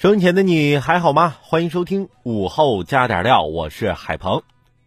[0.00, 1.36] 生前的你还好吗？
[1.42, 4.42] 欢迎收听午后加点料，我是海鹏。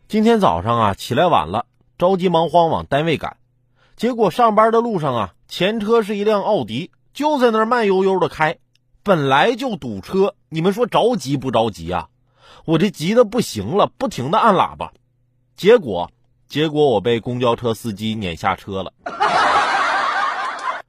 [0.08, 1.68] 今天早上啊，起来晚了，
[2.00, 3.38] 着急忙慌往单位赶，
[3.96, 8.58] 结果上班的路上啊，前车是一辆奥迪，就在那儿慢悠悠的开，
[9.04, 12.10] 本来就堵车，你们说着急不着急啊？
[12.66, 14.94] 我这急的不行了，不停的按喇叭，
[15.56, 16.10] 结果，
[16.48, 18.92] 结果我被公交车司机撵下车了。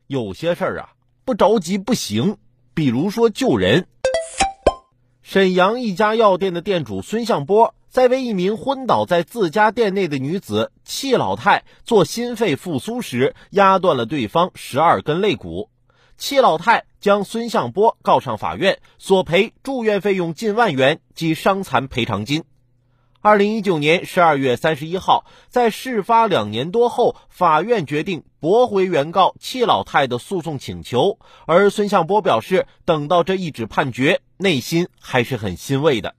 [0.06, 0.88] 有些事儿啊，
[1.26, 2.38] 不着急不行，
[2.72, 3.86] 比如说救人。
[5.24, 15.70] 沈阳一家药店的店主孙向波，在为一名昏倒在自家店内的女子戚老太做心肺复苏时，压断了对方十二根肋骨。
[16.18, 22.44] 戚老太将孙向波告上法院，索赔住院费用近万元及伤残赔偿金。
[23.24, 31.18] 二零一九年十二月三十一号，在事发两年多后，法院决定驳回原告戚老太的诉讼请求。
[31.46, 36.14] 而孙向波表示，等到这一纸判决，内心还是很欣慰的。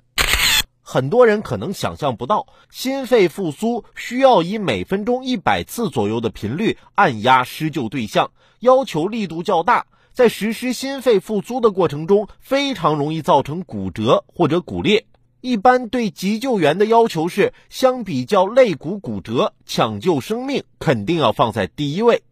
[0.82, 15.06] 很多人可能想象不到，心肺复苏需要以每分钟一百次左右的频率按压施救对象，要求力度较大，在实施心肺复苏的过程中，非常容易造成骨折或者骨裂。
[15.46, 22.24] 一般对急救员的要求是，相比较肋骨骨折，抢救生命肯定要放在第一位。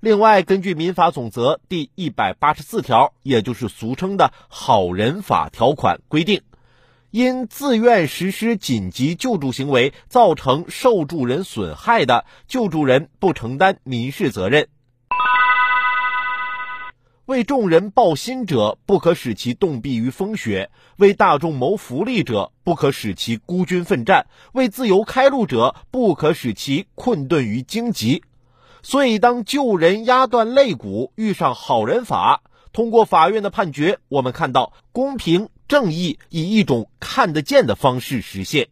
[0.00, 6.42] 另外，根据民法总则第一百八十四条，也就是俗称的好人法条款规定，
[7.10, 14.68] 因自愿实施紧急救助行为造成受助人损害的，救助人不承担民事责任。
[17.28, 24.22] 为众人抱薪者，不可使其冻毙于风雪；为大众谋福利者，不可使其孤军奋战；
[24.52, 28.22] 为自由开路者，不可使其困顿于荆棘。
[28.82, 32.40] 所以，当救人压断肋骨遇上好人法，
[32.72, 38.68] 通过法院的判决，我们看到公平正义以一种看得见的方式实现。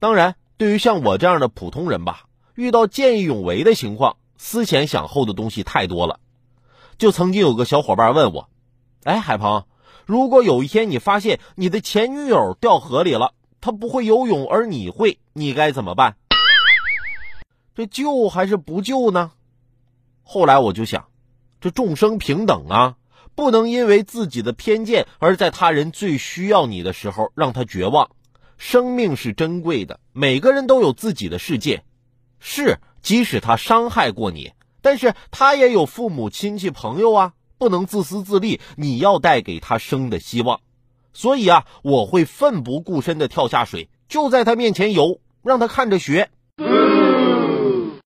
[0.00, 2.24] 当然，对于像我这样的普通人吧。
[2.60, 6.20] 遇到见义勇为的情况，思前想后的东西太多了。
[6.98, 8.50] 就曾经有个小伙伴问我
[9.02, 9.64] ：“哎，海鹏，
[10.04, 13.32] 如果有一天你发现你的前女友掉河里了，
[13.62, 16.16] 她不会游泳，而你会，你该怎么办？
[17.74, 19.32] 这救还是不救呢？”
[20.22, 21.06] 后来我就想，
[21.62, 22.96] 这众生平等啊，
[23.34, 28.10] 不能因为自己的偏见而在他人最需要你的时候让他绝望。
[28.58, 31.82] 生命是珍贵的，每个人都有自己的世界。
[32.40, 34.52] 是，即使他伤害过你，
[34.82, 38.60] 但是他也有父母亲戚朋友啊，不能自私自利。
[38.76, 40.60] 你要带给他生的希望，
[41.12, 46.30] 所以啊，我会奋不顾身的跳下水，就在他面前游，让他看着学，